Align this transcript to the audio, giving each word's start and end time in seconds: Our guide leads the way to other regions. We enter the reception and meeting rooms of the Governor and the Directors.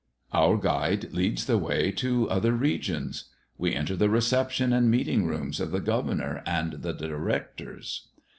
Our 0.33 0.57
guide 0.57 1.13
leads 1.13 1.45
the 1.45 1.59
way 1.59 1.91
to 1.91 2.27
other 2.27 2.53
regions. 2.53 3.25
We 3.59 3.75
enter 3.75 3.95
the 3.95 4.09
reception 4.09 4.73
and 4.73 4.89
meeting 4.89 5.27
rooms 5.27 5.59
of 5.59 5.69
the 5.69 5.79
Governor 5.79 6.41
and 6.43 6.73
the 6.81 6.91
Directors. 6.93 8.07